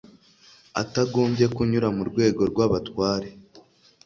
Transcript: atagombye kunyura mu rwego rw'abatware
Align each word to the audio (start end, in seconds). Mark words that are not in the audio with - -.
atagombye 0.81 1.45
kunyura 1.55 1.87
mu 1.95 2.03
rwego 2.09 2.41
rw'abatware 2.51 3.29